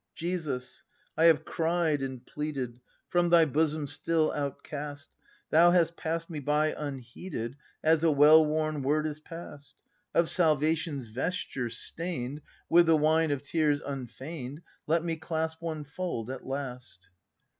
[0.15, 0.83] ]Jesus,
[1.15, 2.79] I have cried and pleaded,—
[3.11, 5.09] From thy bosom still outcast;
[5.51, 9.75] Thou hast pass'd me by unheeded As a well worn word is passed;
[10.15, 14.63] Of salvation's vesture, stain'd With the wine of tears unfeign'd.
[14.87, 17.09] Let me clasp one fold at last!